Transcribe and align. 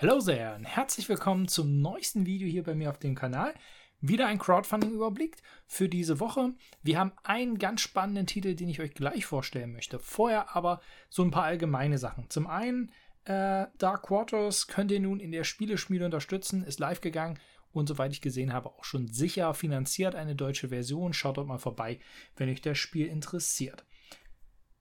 Hallo 0.00 0.20
sehr 0.20 0.54
und 0.54 0.64
herzlich 0.64 1.08
willkommen 1.08 1.48
zum 1.48 1.82
neuesten 1.82 2.24
Video 2.24 2.46
hier 2.46 2.62
bei 2.62 2.76
mir 2.76 2.88
auf 2.88 3.00
dem 3.00 3.16
Kanal. 3.16 3.52
Wieder 4.00 4.28
ein 4.28 4.38
Crowdfunding-Überblick 4.38 5.38
für 5.66 5.88
diese 5.88 6.20
Woche. 6.20 6.52
Wir 6.84 7.00
haben 7.00 7.10
einen 7.24 7.58
ganz 7.58 7.80
spannenden 7.80 8.28
Titel, 8.28 8.54
den 8.54 8.68
ich 8.68 8.80
euch 8.80 8.94
gleich 8.94 9.26
vorstellen 9.26 9.72
möchte. 9.72 9.98
Vorher 9.98 10.54
aber 10.54 10.80
so 11.08 11.24
ein 11.24 11.32
paar 11.32 11.42
allgemeine 11.42 11.98
Sachen. 11.98 12.30
Zum 12.30 12.46
einen, 12.46 12.92
äh, 13.24 13.66
Dark 13.78 14.04
Quarters 14.04 14.68
könnt 14.68 14.92
ihr 14.92 15.00
nun 15.00 15.18
in 15.18 15.32
der 15.32 15.42
Spieleschmiede 15.42 16.04
unterstützen, 16.04 16.62
ist 16.62 16.78
live 16.78 17.00
gegangen 17.00 17.40
und 17.72 17.88
soweit 17.88 18.12
ich 18.12 18.20
gesehen 18.20 18.52
habe, 18.52 18.68
auch 18.68 18.84
schon 18.84 19.08
sicher 19.08 19.52
finanziert 19.52 20.14
eine 20.14 20.36
deutsche 20.36 20.68
Version. 20.68 21.12
Schaut 21.12 21.38
dort 21.38 21.48
mal 21.48 21.58
vorbei, 21.58 21.98
wenn 22.36 22.48
euch 22.48 22.62
das 22.62 22.78
Spiel 22.78 23.08
interessiert. 23.08 23.84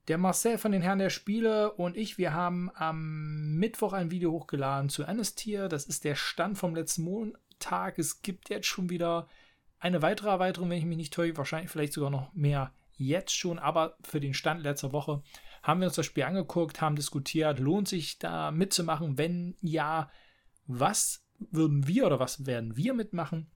Der 0.07 0.17
Marcel 0.17 0.57
von 0.57 0.71
den 0.71 0.81
Herren 0.81 0.99
der 0.99 1.09
Spiele 1.09 1.73
und 1.73 1.97
ich, 1.97 2.17
wir 2.17 2.33
haben 2.33 2.71
am 2.75 3.55
Mittwoch 3.55 3.91
ein 3.91 4.09
Video 4.09 4.31
hochgeladen 4.31 4.89
zu 4.89 5.05
Anistier. 5.05 5.67
Das 5.67 5.85
ist 5.85 6.05
der 6.05 6.15
Stand 6.15 6.57
vom 6.57 6.73
letzten 6.73 7.03
Montag. 7.03 7.99
Es 7.99 8.21
gibt 8.21 8.49
jetzt 8.49 8.67
schon 8.67 8.89
wieder 8.89 9.27
eine 9.79 10.01
weitere 10.01 10.29
Erweiterung, 10.29 10.69
wenn 10.69 10.77
ich 10.77 10.85
mich 10.85 10.95
nicht 10.95 11.13
täusche. 11.13 11.35
Wahrscheinlich 11.35 11.69
vielleicht 11.69 11.91
sogar 11.91 12.09
noch 12.09 12.33
mehr 12.33 12.71
jetzt 12.95 13.35
schon. 13.35 13.59
Aber 13.59 13.97
für 14.01 14.21
den 14.21 14.33
Stand 14.33 14.63
letzter 14.63 14.93
Woche 14.93 15.23
haben 15.61 15.81
wir 15.81 15.87
uns 15.87 15.97
das 15.97 16.05
Spiel 16.05 16.23
angeguckt, 16.23 16.79
haben 16.79 16.95
diskutiert. 16.95 17.59
Lohnt 17.59 17.89
sich 17.89 18.17
da 18.17 18.51
mitzumachen? 18.51 19.17
Wenn 19.17 19.57
ja, 19.59 20.09
was 20.67 21.27
würden 21.37 21.85
wir 21.85 22.05
oder 22.05 22.21
was 22.21 22.45
werden 22.45 22.77
wir 22.77 22.93
mitmachen? 22.93 23.51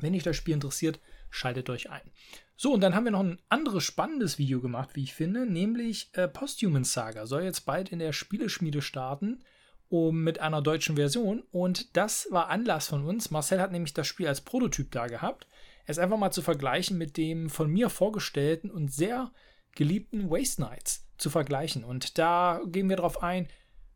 Wenn 0.00 0.14
euch 0.14 0.22
das 0.22 0.36
Spiel 0.36 0.54
interessiert, 0.54 0.98
schaltet 1.28 1.68
euch 1.68 1.90
ein. 1.90 2.10
So, 2.56 2.72
und 2.72 2.80
dann 2.80 2.94
haben 2.94 3.04
wir 3.04 3.10
noch 3.10 3.20
ein 3.20 3.40
anderes 3.48 3.82
spannendes 3.82 4.38
Video 4.38 4.60
gemacht, 4.60 4.90
wie 4.94 5.02
ich 5.02 5.14
finde, 5.14 5.44
nämlich 5.44 6.10
äh, 6.12 6.28
Posthuman 6.28 6.84
Saga. 6.84 7.26
Soll 7.26 7.42
jetzt 7.42 7.66
bald 7.66 7.90
in 7.90 7.98
der 7.98 8.12
Spieleschmiede 8.12 8.80
starten, 8.80 9.42
um, 9.88 10.22
mit 10.22 10.38
einer 10.40 10.62
deutschen 10.62 10.96
Version. 10.96 11.42
Und 11.50 11.96
das 11.96 12.28
war 12.30 12.48
Anlass 12.48 12.88
von 12.88 13.04
uns. 13.04 13.30
Marcel 13.30 13.60
hat 13.60 13.72
nämlich 13.72 13.94
das 13.94 14.06
Spiel 14.06 14.28
als 14.28 14.40
Prototyp 14.40 14.90
da 14.92 15.08
gehabt. 15.08 15.46
Es 15.86 15.98
einfach 15.98 16.16
mal 16.16 16.30
zu 16.30 16.42
vergleichen 16.42 16.96
mit 16.96 17.16
dem 17.16 17.50
von 17.50 17.70
mir 17.70 17.90
vorgestellten 17.90 18.70
und 18.70 18.92
sehr 18.92 19.32
geliebten 19.72 20.30
Waste 20.30 20.62
Knights 20.62 21.06
zu 21.18 21.30
vergleichen. 21.30 21.84
Und 21.84 22.18
da 22.18 22.60
gehen 22.66 22.88
wir 22.88 22.96
darauf 22.96 23.22
ein, 23.22 23.48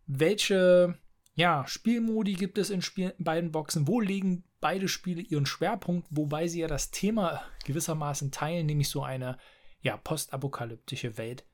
welche 0.07 0.99
ja, 1.35 1.65
Spielmodi 1.69 2.35
gibt 2.35 2.59
es 2.59 2.71
in, 2.71 2.83
Spiel 2.83 3.15
beiden 3.19 3.53
Boxen. 3.53 3.87
Wo 3.87 4.01
liegen 4.01 4.45
beide 4.61 4.89
Spiele 4.89 5.23
ihren 5.23 5.47
Schwerpunkt, 5.47 6.09
wobei 6.11 6.49
sie 6.49 6.61
ja 6.61 6.67
das 6.67 6.91
Thema 6.91 7.43
gewissermaßen 7.65 8.31
teilen, 8.31 8.67
nämlich 8.67 8.89
so 8.89 9.03
eine 9.03 9.39
ja, 9.81 9.97
postapokalyptische 9.97 11.19
Welt 11.19 11.45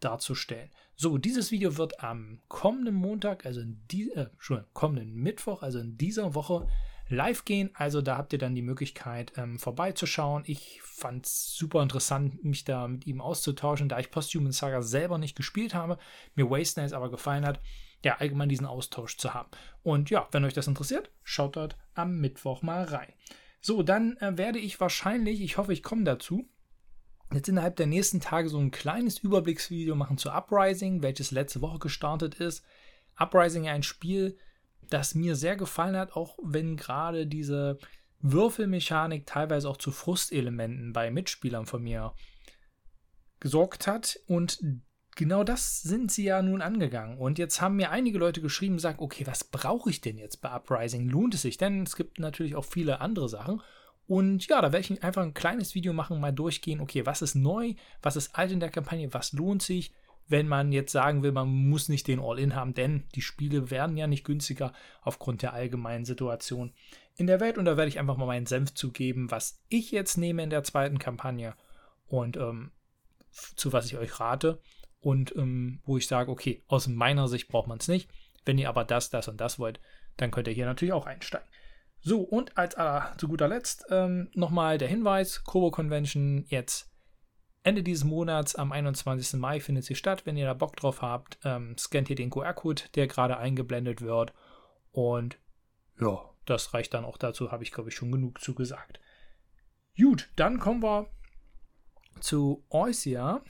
darzustellen. 0.00 0.70
So, 0.96 1.16
dieses 1.18 1.50
Video 1.50 1.76
wird 1.76 2.00
am 2.00 2.40
kommenden 2.48 2.94
Montag, 2.94 3.46
also 3.46 3.60
in 3.60 3.82
die, 3.90 4.10
äh, 4.12 4.26
kommenden 4.72 5.14
Mittwoch, 5.14 5.62
also 5.62 5.78
in 5.78 5.96
dieser 5.96 6.34
Woche 6.34 6.68
live 7.12 7.44
gehen. 7.44 7.70
Also 7.74 8.02
da 8.02 8.16
habt 8.16 8.32
ihr 8.32 8.38
dann 8.38 8.54
die 8.54 8.62
Möglichkeit 8.62 9.32
ähm, 9.36 9.58
vorbeizuschauen. 9.58 10.42
Ich 10.46 10.80
fand 10.82 11.26
es 11.26 11.54
super 11.54 11.82
interessant, 11.82 12.44
mich 12.44 12.64
da 12.64 12.88
mit 12.88 13.06
ihm 13.06 13.20
auszutauschen, 13.20 13.88
da 13.88 13.98
ich 13.98 14.10
Posthuman 14.10 14.52
Saga 14.52 14.82
selber 14.82 15.18
nicht 15.18 15.36
gespielt 15.36 15.74
habe, 15.74 15.98
mir 16.34 16.50
Waste 16.50 16.80
Nights 16.80 16.92
aber 16.92 17.10
gefallen 17.10 17.46
hat 17.46 17.60
ja, 18.04 18.16
allgemein 18.18 18.48
diesen 18.48 18.66
Austausch 18.66 19.16
zu 19.16 19.34
haben. 19.34 19.48
Und 19.82 20.10
ja, 20.10 20.28
wenn 20.32 20.44
euch 20.44 20.54
das 20.54 20.66
interessiert, 20.66 21.10
schaut 21.22 21.56
dort 21.56 21.76
am 21.94 22.20
Mittwoch 22.20 22.62
mal 22.62 22.84
rein. 22.84 23.12
So, 23.60 23.82
dann 23.82 24.16
äh, 24.18 24.36
werde 24.36 24.58
ich 24.58 24.80
wahrscheinlich, 24.80 25.40
ich 25.40 25.56
hoffe, 25.56 25.72
ich 25.72 25.82
komme 25.82 26.04
dazu, 26.04 26.48
jetzt 27.32 27.48
innerhalb 27.48 27.76
der 27.76 27.86
nächsten 27.86 28.20
Tage 28.20 28.48
so 28.48 28.58
ein 28.58 28.70
kleines 28.70 29.18
Überblicksvideo 29.18 29.94
machen 29.94 30.18
zu 30.18 30.30
Uprising, 30.30 31.02
welches 31.02 31.30
letzte 31.30 31.60
Woche 31.60 31.78
gestartet 31.78 32.34
ist. 32.34 32.64
Uprising 33.16 33.68
ein 33.68 33.82
Spiel, 33.82 34.36
das 34.90 35.14
mir 35.14 35.36
sehr 35.36 35.56
gefallen 35.56 35.96
hat, 35.96 36.12
auch 36.16 36.38
wenn 36.42 36.76
gerade 36.76 37.26
diese 37.26 37.78
Würfelmechanik 38.20 39.26
teilweise 39.26 39.68
auch 39.68 39.76
zu 39.76 39.90
Frustelementen 39.90 40.92
bei 40.92 41.10
Mitspielern 41.10 41.66
von 41.66 41.82
mir 41.82 42.14
gesorgt 43.40 43.86
hat. 43.86 44.18
Und 44.26 44.60
genau 45.16 45.44
das 45.44 45.82
sind 45.82 46.12
sie 46.12 46.24
ja 46.24 46.40
nun 46.40 46.62
angegangen. 46.62 47.18
Und 47.18 47.38
jetzt 47.38 47.60
haben 47.60 47.76
mir 47.76 47.90
einige 47.90 48.18
Leute 48.18 48.40
geschrieben 48.40 48.76
gesagt, 48.76 49.00
okay, 49.00 49.26
was 49.26 49.44
brauche 49.44 49.90
ich 49.90 50.00
denn 50.00 50.18
jetzt 50.18 50.40
bei 50.40 50.50
Uprising? 50.50 51.08
Lohnt 51.08 51.34
es 51.34 51.42
sich? 51.42 51.56
Denn 51.56 51.82
es 51.82 51.96
gibt 51.96 52.18
natürlich 52.18 52.54
auch 52.54 52.64
viele 52.64 53.00
andere 53.00 53.28
Sachen. 53.28 53.60
Und 54.06 54.46
ja, 54.48 54.60
da 54.60 54.72
werde 54.72 54.80
ich 54.80 55.02
einfach 55.02 55.22
ein 55.22 55.34
kleines 55.34 55.74
Video 55.74 55.92
machen, 55.92 56.20
mal 56.20 56.32
durchgehen, 56.32 56.80
okay, 56.80 57.06
was 57.06 57.22
ist 57.22 57.34
neu, 57.34 57.74
was 58.02 58.16
ist 58.16 58.36
alt 58.36 58.52
in 58.52 58.60
der 58.60 58.70
Kampagne, 58.70 59.12
was 59.14 59.32
lohnt 59.32 59.62
sich, 59.62 59.92
wenn 60.28 60.48
man 60.48 60.72
jetzt 60.72 60.92
sagen 60.92 61.22
will, 61.22 61.32
man 61.32 61.48
muss 61.48 61.88
nicht 61.88 62.08
den 62.08 62.20
All-In 62.20 62.54
haben, 62.54 62.74
denn 62.74 63.04
die 63.14 63.22
Spiele 63.22 63.70
werden 63.70 63.96
ja 63.96 64.06
nicht 64.06 64.24
günstiger 64.24 64.72
aufgrund 65.02 65.42
der 65.42 65.52
allgemeinen 65.52 66.04
Situation 66.04 66.72
in 67.16 67.26
der 67.26 67.40
Welt. 67.40 67.58
Und 67.58 67.64
da 67.64 67.76
werde 67.76 67.88
ich 67.88 67.98
einfach 67.98 68.16
mal 68.16 68.26
meinen 68.26 68.46
Senf 68.46 68.74
zugeben, 68.74 69.30
was 69.30 69.60
ich 69.68 69.90
jetzt 69.90 70.16
nehme 70.16 70.42
in 70.42 70.50
der 70.50 70.64
zweiten 70.64 70.98
Kampagne 70.98 71.54
und 72.06 72.36
ähm, 72.36 72.70
zu 73.56 73.72
was 73.72 73.86
ich 73.86 73.96
euch 73.96 74.20
rate 74.20 74.60
und 75.00 75.34
ähm, 75.36 75.80
wo 75.84 75.96
ich 75.96 76.06
sage, 76.06 76.30
okay, 76.30 76.62
aus 76.68 76.86
meiner 76.86 77.28
Sicht 77.28 77.48
braucht 77.48 77.68
man 77.68 77.78
es 77.78 77.88
nicht. 77.88 78.08
Wenn 78.44 78.58
ihr 78.58 78.68
aber 78.68 78.84
das, 78.84 79.10
das 79.10 79.28
und 79.28 79.40
das 79.40 79.58
wollt, 79.58 79.80
dann 80.16 80.30
könnt 80.30 80.48
ihr 80.48 80.54
hier 80.54 80.66
natürlich 80.66 80.92
auch 80.92 81.06
einsteigen. 81.06 81.48
So, 82.00 82.20
und 82.20 82.58
als 82.58 82.74
äh, 82.74 83.16
zu 83.16 83.28
guter 83.28 83.48
Letzt 83.48 83.86
ähm, 83.90 84.28
nochmal 84.34 84.78
der 84.78 84.88
Hinweis: 84.88 85.44
Kobo 85.44 85.70
Convention 85.70 86.44
jetzt 86.48 86.91
Ende 87.64 87.82
dieses 87.82 88.04
Monats, 88.04 88.56
am 88.56 88.72
21. 88.72 89.38
Mai, 89.38 89.60
findet 89.60 89.84
sie 89.84 89.94
statt. 89.94 90.26
Wenn 90.26 90.36
ihr 90.36 90.46
da 90.46 90.54
Bock 90.54 90.76
drauf 90.76 91.00
habt, 91.02 91.38
ähm, 91.44 91.76
scannt 91.78 92.10
ihr 92.10 92.16
den 92.16 92.30
QR-Code, 92.30 92.82
der 92.94 93.06
gerade 93.06 93.36
eingeblendet 93.36 94.00
wird. 94.00 94.32
Und 94.90 95.38
ja, 96.00 96.18
das 96.44 96.74
reicht 96.74 96.94
dann 96.94 97.04
auch 97.04 97.18
dazu, 97.18 97.52
habe 97.52 97.62
ich 97.62 97.70
glaube 97.70 97.90
ich 97.90 97.94
schon 97.94 98.10
genug 98.10 98.40
zugesagt. 98.40 99.00
Gut, 99.96 100.30
dann 100.36 100.58
kommen 100.58 100.82
wir 100.82 101.08
zu 102.20 102.64
Oisia. 102.68 103.42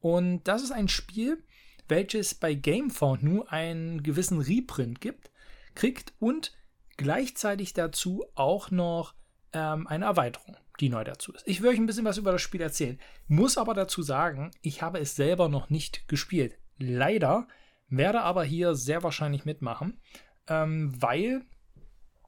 Und 0.00 0.44
das 0.44 0.62
ist 0.62 0.72
ein 0.72 0.88
Spiel, 0.88 1.42
welches 1.88 2.34
bei 2.34 2.54
GameFound 2.54 3.22
nur 3.22 3.50
einen 3.52 4.02
gewissen 4.02 4.40
Reprint 4.40 5.00
gibt, 5.00 5.30
kriegt 5.74 6.12
und 6.18 6.52
gleichzeitig 6.96 7.72
dazu 7.72 8.24
auch 8.34 8.70
noch 8.70 9.14
ähm, 9.52 9.86
eine 9.86 10.04
Erweiterung, 10.04 10.56
die 10.80 10.88
neu 10.88 11.04
dazu 11.04 11.32
ist. 11.32 11.46
Ich 11.46 11.62
will 11.62 11.70
euch 11.70 11.78
ein 11.78 11.86
bisschen 11.86 12.04
was 12.04 12.18
über 12.18 12.32
das 12.32 12.42
Spiel 12.42 12.60
erzählen, 12.60 12.98
muss 13.28 13.58
aber 13.58 13.74
dazu 13.74 14.02
sagen, 14.02 14.50
ich 14.60 14.82
habe 14.82 14.98
es 14.98 15.16
selber 15.16 15.48
noch 15.48 15.70
nicht 15.70 16.08
gespielt. 16.08 16.58
Leider 16.78 17.46
werde 17.88 18.22
aber 18.22 18.44
hier 18.44 18.74
sehr 18.74 19.02
wahrscheinlich 19.02 19.44
mitmachen, 19.44 20.00
ähm, 20.48 20.92
weil 21.00 21.42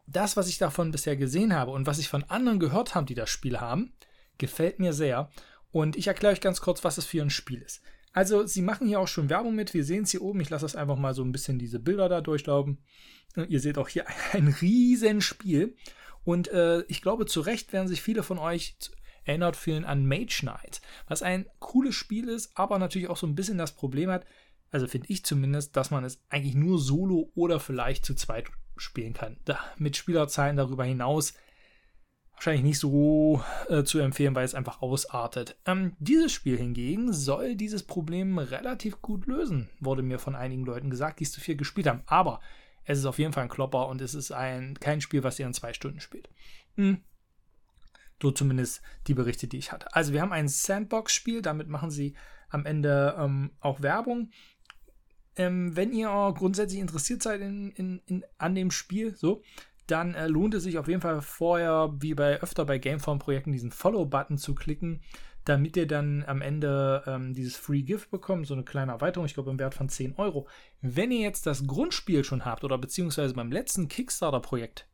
das, 0.06 0.36
was 0.36 0.48
ich 0.48 0.58
davon 0.58 0.92
bisher 0.92 1.16
gesehen 1.16 1.54
habe 1.54 1.72
und 1.72 1.86
was 1.86 1.98
ich 1.98 2.08
von 2.08 2.24
anderen 2.24 2.60
gehört 2.60 2.94
habe, 2.94 3.06
die 3.06 3.14
das 3.14 3.30
Spiel 3.30 3.60
haben, 3.60 3.92
gefällt 4.38 4.78
mir 4.78 4.92
sehr. 4.92 5.30
Und 5.72 5.96
ich 5.96 6.06
erkläre 6.06 6.32
euch 6.32 6.40
ganz 6.40 6.60
kurz, 6.60 6.84
was 6.84 6.98
es 6.98 7.04
für 7.04 7.22
ein 7.22 7.30
Spiel 7.30 7.60
ist. 7.60 7.82
Also, 8.12 8.46
sie 8.46 8.62
machen 8.62 8.86
hier 8.86 9.00
auch 9.00 9.08
schon 9.08 9.28
Werbung 9.28 9.54
mit. 9.54 9.74
Wir 9.74 9.84
sehen 9.84 10.04
es 10.04 10.10
hier 10.10 10.22
oben. 10.22 10.40
Ich 10.40 10.48
lasse 10.48 10.64
das 10.64 10.76
einfach 10.76 10.96
mal 10.96 11.12
so 11.12 11.22
ein 11.22 11.32
bisschen 11.32 11.58
diese 11.58 11.78
Bilder 11.80 12.08
da 12.08 12.22
durchlaufen. 12.22 12.78
Ihr 13.48 13.60
seht 13.60 13.76
auch 13.76 13.88
hier 13.88 14.06
ein 14.32 14.48
riesen 14.48 15.20
Spiel. 15.20 15.76
Und 16.26 16.48
äh, 16.48 16.82
ich 16.88 17.02
glaube, 17.02 17.24
zu 17.26 17.40
Recht 17.40 17.72
werden 17.72 17.86
sich 17.86 18.02
viele 18.02 18.24
von 18.24 18.38
euch 18.38 18.76
erinnert 19.22 19.54
fühlen 19.54 19.84
an 19.84 20.06
Mage 20.06 20.38
Knight, 20.40 20.80
was 21.06 21.22
ein 21.22 21.46
cooles 21.60 21.94
Spiel 21.94 22.28
ist, 22.28 22.58
aber 22.58 22.80
natürlich 22.80 23.08
auch 23.08 23.16
so 23.16 23.28
ein 23.28 23.36
bisschen 23.36 23.58
das 23.58 23.76
Problem 23.76 24.10
hat, 24.10 24.26
also 24.72 24.88
finde 24.88 25.06
ich 25.08 25.24
zumindest, 25.24 25.76
dass 25.76 25.92
man 25.92 26.04
es 26.04 26.20
eigentlich 26.28 26.56
nur 26.56 26.80
solo 26.80 27.30
oder 27.36 27.60
vielleicht 27.60 28.04
zu 28.04 28.14
zweit 28.14 28.46
spielen 28.76 29.14
kann. 29.14 29.36
Da, 29.44 29.60
mit 29.78 29.96
Spielerzahlen 29.96 30.56
darüber 30.56 30.84
hinaus 30.84 31.34
wahrscheinlich 32.32 32.64
nicht 32.64 32.80
so 32.80 33.42
äh, 33.68 33.84
zu 33.84 34.00
empfehlen, 34.00 34.34
weil 34.34 34.44
es 34.44 34.56
einfach 34.56 34.82
ausartet. 34.82 35.56
Ähm, 35.64 35.94
dieses 36.00 36.32
Spiel 36.32 36.58
hingegen 36.58 37.12
soll 37.12 37.54
dieses 37.54 37.84
Problem 37.84 38.38
relativ 38.38 39.00
gut 39.00 39.26
lösen, 39.26 39.70
wurde 39.78 40.02
mir 40.02 40.18
von 40.18 40.34
einigen 40.34 40.64
Leuten 40.64 40.90
gesagt, 40.90 41.20
die 41.20 41.24
es 41.24 41.32
zu 41.32 41.40
viel 41.40 41.56
gespielt 41.56 41.86
haben. 41.86 42.02
Aber 42.06 42.40
es 42.86 42.98
ist 42.98 43.04
auf 43.04 43.18
jeden 43.18 43.32
Fall 43.32 43.42
ein 43.42 43.48
Klopper 43.48 43.88
und 43.88 44.00
es 44.00 44.14
ist 44.14 44.30
ein, 44.30 44.78
kein 44.78 45.00
Spiel, 45.00 45.22
was 45.22 45.38
ihr 45.38 45.46
in 45.46 45.52
zwei 45.52 45.72
Stunden 45.72 46.00
spielt. 46.00 46.30
Hm. 46.76 47.02
So 48.22 48.30
zumindest 48.30 48.80
die 49.08 49.14
Berichte, 49.14 49.46
die 49.48 49.58
ich 49.58 49.72
hatte. 49.72 49.94
Also 49.94 50.12
wir 50.12 50.22
haben 50.22 50.32
ein 50.32 50.48
Sandbox-Spiel, 50.48 51.42
damit 51.42 51.68
machen 51.68 51.90
sie 51.90 52.14
am 52.48 52.64
Ende 52.64 53.14
ähm, 53.18 53.50
auch 53.60 53.82
Werbung. 53.82 54.30
Ähm, 55.36 55.76
wenn 55.76 55.92
ihr 55.92 56.08
grundsätzlich 56.34 56.80
interessiert 56.80 57.22
seid 57.22 57.42
in, 57.42 57.72
in, 57.72 58.00
in, 58.06 58.24
an 58.38 58.54
dem 58.54 58.70
Spiel, 58.70 59.14
so, 59.14 59.42
dann 59.86 60.14
äh, 60.14 60.26
lohnt 60.26 60.54
es 60.54 60.64
sich 60.64 60.78
auf 60.78 60.88
jeden 60.88 61.00
Fall 61.00 61.20
vorher, 61.20 61.94
wie 61.98 62.14
bei 62.14 62.40
öfter 62.40 62.64
bei 62.64 62.78
Gameform-Projekten, 62.78 63.52
diesen 63.52 63.70
Follow-Button 63.70 64.38
zu 64.38 64.54
klicken, 64.54 65.00
damit 65.44 65.76
ihr 65.76 65.86
dann 65.86 66.24
am 66.26 66.42
Ende 66.42 67.04
ähm, 67.06 67.32
dieses 67.32 67.56
Free 67.56 67.82
Gift 67.82 68.10
bekommt, 68.10 68.46
so 68.46 68.54
eine 68.54 68.64
kleine 68.64 68.92
Erweiterung, 68.92 69.26
ich 69.26 69.34
glaube 69.34 69.50
im 69.50 69.58
Wert 69.58 69.74
von 69.74 69.88
10 69.88 70.14
Euro. 70.16 70.48
Wenn 70.80 71.12
ihr 71.12 71.20
jetzt 71.20 71.46
das 71.46 71.66
Grundspiel 71.66 72.24
schon 72.24 72.44
habt 72.44 72.64
oder 72.64 72.78
beziehungsweise 72.78 73.34
beim 73.34 73.52
letzten 73.52 73.86
Kickstarter-Projekt 73.86 74.88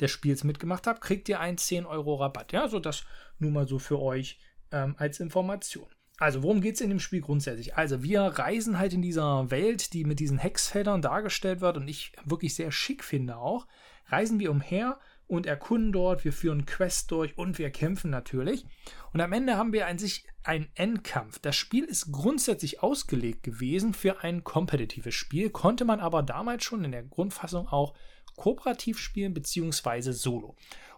des 0.00 0.10
Spiels 0.10 0.44
mitgemacht 0.44 0.86
habt, 0.86 1.00
kriegt 1.00 1.28
ihr 1.30 1.40
einen 1.40 1.56
10 1.56 1.86
Euro 1.86 2.16
Rabatt. 2.16 2.52
Ja, 2.52 2.68
so 2.68 2.78
das 2.78 3.04
nur 3.38 3.50
mal 3.50 3.66
so 3.66 3.78
für 3.78 4.00
euch 4.00 4.38
ähm, 4.70 4.94
als 4.98 5.20
Information. 5.20 5.86
Also, 6.18 6.42
worum 6.42 6.62
geht 6.62 6.76
es 6.76 6.80
in 6.80 6.88
dem 6.88 7.00
Spiel 7.00 7.20
grundsätzlich? 7.20 7.76
Also, 7.76 8.02
wir 8.02 8.22
reisen 8.22 8.78
halt 8.78 8.94
in 8.94 9.02
dieser 9.02 9.50
Welt, 9.50 9.92
die 9.92 10.04
mit 10.04 10.18
diesen 10.18 10.38
Hexfeldern 10.38 11.02
dargestellt 11.02 11.60
wird 11.60 11.76
und 11.76 11.88
ich 11.88 12.12
wirklich 12.24 12.54
sehr 12.54 12.70
schick 12.70 13.04
finde 13.04 13.36
auch. 13.36 13.66
Reisen 14.06 14.38
wir 14.38 14.50
umher 14.50 14.98
und 15.26 15.46
erkunden 15.46 15.92
dort, 15.92 16.24
wir 16.24 16.32
führen 16.32 16.66
Quests 16.66 17.06
durch 17.08 17.36
und 17.36 17.58
wir 17.58 17.70
kämpfen 17.70 18.10
natürlich. 18.10 18.64
Und 19.12 19.20
am 19.20 19.32
Ende 19.32 19.56
haben 19.56 19.72
wir 19.72 19.86
an 19.86 19.98
sich 19.98 20.24
einen 20.44 20.68
Endkampf. 20.74 21.38
Das 21.40 21.56
Spiel 21.56 21.84
ist 21.84 22.12
grundsätzlich 22.12 22.82
ausgelegt 22.82 23.42
gewesen 23.42 23.92
für 23.92 24.22
ein 24.22 24.44
kompetitives 24.44 25.14
Spiel, 25.14 25.50
konnte 25.50 25.84
man 25.84 26.00
aber 26.00 26.22
damals 26.22 26.64
schon 26.64 26.84
in 26.84 26.92
der 26.92 27.02
Grundfassung 27.02 27.66
auch 27.68 27.94
kooperativ 28.36 28.98
spielen 28.98 29.34
bzw. 29.34 30.12
solo. 30.12 30.54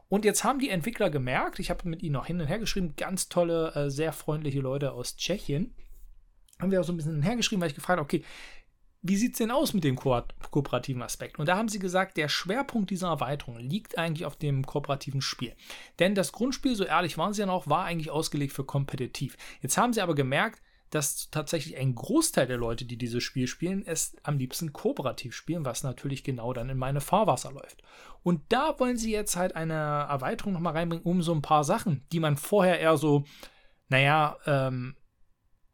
Und 0.08 0.24
jetzt 0.24 0.44
haben 0.44 0.58
die 0.58 0.70
Entwickler 0.70 1.10
gemerkt, 1.10 1.58
ich 1.58 1.70
habe 1.70 1.88
mit 1.88 2.02
ihnen 2.02 2.14
noch 2.14 2.26
hin 2.26 2.40
und 2.40 2.46
her 2.46 2.58
geschrieben, 2.58 2.94
ganz 2.96 3.28
tolle, 3.28 3.74
äh, 3.74 3.90
sehr 3.90 4.12
freundliche 4.12 4.60
Leute 4.60 4.92
aus 4.92 5.16
Tschechien. 5.16 5.74
Haben 6.58 6.70
wir 6.70 6.80
auch 6.80 6.84
so 6.84 6.92
ein 6.92 6.96
bisschen 6.96 7.12
hin 7.12 7.20
und 7.20 7.26
her 7.26 7.36
geschrieben, 7.36 7.60
weil 7.60 7.68
ich 7.68 7.74
gefragt 7.74 7.98
habe, 7.98 8.04
okay, 8.04 8.24
wie 9.02 9.16
sieht 9.16 9.32
es 9.32 9.38
denn 9.38 9.50
aus 9.50 9.74
mit 9.74 9.84
dem 9.84 9.96
ko 9.96 10.22
kooperativen 10.50 11.02
Aspekt? 11.02 11.38
Und 11.38 11.46
da 11.46 11.56
haben 11.56 11.68
sie 11.68 11.78
gesagt, 11.78 12.16
der 12.16 12.28
Schwerpunkt 12.28 12.90
dieser 12.90 13.08
Erweiterung 13.08 13.58
liegt 13.58 13.96
eigentlich 13.96 14.26
auf 14.26 14.36
dem 14.36 14.66
kooperativen 14.66 15.20
Spiel. 15.20 15.54
Denn 15.98 16.14
das 16.14 16.32
Grundspiel, 16.32 16.74
so 16.74 16.84
ehrlich 16.84 17.16
waren 17.16 17.32
sie 17.32 17.40
ja 17.40 17.46
noch, 17.46 17.68
war 17.68 17.84
eigentlich 17.84 18.10
ausgelegt 18.10 18.52
für 18.52 18.64
kompetitiv. 18.64 19.36
Jetzt 19.60 19.78
haben 19.78 19.92
sie 19.92 20.00
aber 20.00 20.14
gemerkt, 20.14 20.60
dass 20.90 21.30
tatsächlich 21.30 21.76
ein 21.76 21.94
Großteil 21.94 22.46
der 22.46 22.56
Leute, 22.56 22.86
die 22.86 22.96
dieses 22.96 23.22
Spiel 23.22 23.46
spielen, 23.46 23.84
es 23.86 24.16
am 24.22 24.38
liebsten 24.38 24.72
kooperativ 24.72 25.34
spielen, 25.34 25.64
was 25.64 25.82
natürlich 25.82 26.24
genau 26.24 26.52
dann 26.52 26.70
in 26.70 26.78
meine 26.78 27.00
Fahrwasser 27.00 27.52
läuft. 27.52 27.82
Und 28.22 28.40
da 28.48 28.78
wollen 28.78 28.96
sie 28.96 29.12
jetzt 29.12 29.36
halt 29.36 29.54
eine 29.54 29.74
Erweiterung 29.74 30.54
nochmal 30.54 30.72
reinbringen, 30.72 31.04
um 31.04 31.22
so 31.22 31.34
ein 31.34 31.42
paar 31.42 31.64
Sachen, 31.64 32.06
die 32.10 32.20
man 32.20 32.36
vorher 32.36 32.80
eher 32.80 32.96
so, 32.96 33.24
naja, 33.88 34.38
ähm, 34.46 34.96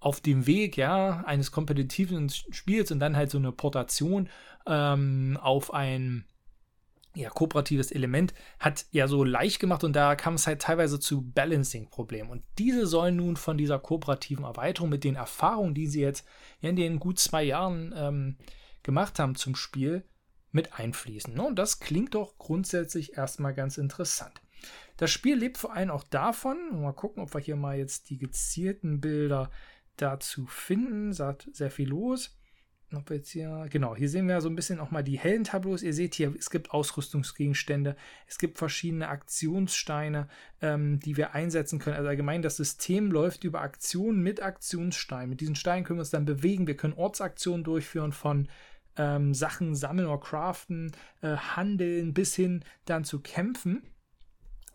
auf 0.04 0.20
dem 0.20 0.46
Weg, 0.46 0.76
ja, 0.76 1.24
eines 1.24 1.50
kompetitiven 1.50 2.28
Spiels 2.28 2.90
und 2.90 3.00
dann 3.00 3.16
halt 3.16 3.30
so 3.30 3.38
eine 3.38 3.52
Portation 3.52 4.28
ähm, 4.66 5.38
auf 5.40 5.72
ein 5.72 6.26
ja, 7.14 7.30
kooperatives 7.30 7.90
Element 7.90 8.34
hat 8.58 8.84
ja 8.90 9.08
so 9.08 9.24
leicht 9.24 9.60
gemacht 9.60 9.82
und 9.82 9.94
da 9.94 10.14
kam 10.14 10.34
es 10.34 10.46
halt 10.46 10.60
teilweise 10.60 11.00
zu 11.00 11.22
Balancing-Problemen. 11.30 12.28
Und 12.28 12.42
diese 12.58 12.86
sollen 12.86 13.16
nun 13.16 13.36
von 13.36 13.56
dieser 13.56 13.78
kooperativen 13.78 14.44
Erweiterung 14.44 14.90
mit 14.90 15.04
den 15.04 15.14
Erfahrungen, 15.14 15.74
die 15.74 15.86
sie 15.86 16.02
jetzt 16.02 16.26
in 16.60 16.76
den 16.76 16.98
gut 16.98 17.18
zwei 17.18 17.42
Jahren 17.42 17.94
ähm, 17.96 18.36
gemacht 18.82 19.18
haben 19.18 19.36
zum 19.36 19.56
Spiel, 19.56 20.04
mit 20.50 20.78
einfließen. 20.78 21.32
Ne? 21.32 21.42
Und 21.42 21.58
das 21.58 21.80
klingt 21.80 22.14
doch 22.14 22.36
grundsätzlich 22.36 23.16
erstmal 23.16 23.54
ganz 23.54 23.78
interessant. 23.78 24.42
Das 24.98 25.10
Spiel 25.10 25.36
lebt 25.36 25.56
vor 25.56 25.72
allem 25.72 25.90
auch 25.90 26.04
davon, 26.04 26.58
mal 26.82 26.92
gucken, 26.92 27.22
ob 27.22 27.32
wir 27.34 27.40
hier 27.40 27.56
mal 27.56 27.78
jetzt 27.78 28.10
die 28.10 28.18
gezielten 28.18 29.00
Bilder 29.00 29.50
dazu 29.96 30.46
finden, 30.46 31.12
sagt 31.12 31.49
sehr 31.52 31.70
viel 31.70 31.88
los 31.88 32.37
ob 32.96 33.11
jetzt 33.11 33.31
hier, 33.31 33.67
genau, 33.70 33.96
hier 33.96 34.08
sehen 34.08 34.29
wir 34.29 34.41
so 34.41 34.49
ein 34.49 34.56
bisschen 34.56 34.81
auch 34.81 34.91
mal 34.91 35.02
die 35.02 35.19
hellen 35.19 35.44
Tableaus. 35.44 35.82
Ihr 35.82 35.94
seht 35.94 36.14
hier, 36.14 36.35
es 36.38 36.50
gibt 36.50 36.70
Ausrüstungsgegenstände, 36.70 37.96
es 38.26 38.38
gibt 38.38 38.58
verschiedene 38.58 39.08
Aktionssteine, 39.08 40.29
ähm, 40.61 41.00
die 41.00 41.17
wir 41.17 41.35
einsetzen 41.35 41.79
können. 41.79 41.96
Also 41.96 42.08
allgemein, 42.08 42.43
das 42.43 42.56
System 42.56 43.11
läuft 43.11 43.44
über 43.44 43.61
Aktionen 43.61 44.23
mit 44.23 44.43
Aktionssteinen. 44.43 45.31
Mit 45.31 45.41
diesen 45.41 45.56
Steinen 45.56 45.85
können 45.85 45.99
wir 45.99 46.02
uns 46.02 46.11
dann 46.11 46.25
bewegen. 46.25 46.67
Wir 46.67 46.76
können 46.76 46.94
Ortsaktionen 46.94 47.64
durchführen 47.64 48.12
von 48.12 48.49
ähm, 48.97 49.35
Sachen 49.35 49.75
sammeln 49.75 50.06
oder 50.06 50.20
craften, 50.20 50.93
äh, 51.20 51.37
handeln 51.37 52.14
bis 52.14 52.35
hin 52.35 52.64
dann 52.85 53.05
zu 53.05 53.20
kämpfen. 53.20 53.82